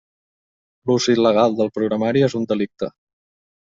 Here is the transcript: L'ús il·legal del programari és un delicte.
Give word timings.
L'ús 0.91 1.07
il·legal 1.15 1.59
del 1.61 1.71
programari 1.79 2.27
és 2.33 2.39
un 2.43 2.53
delicte. 2.57 2.95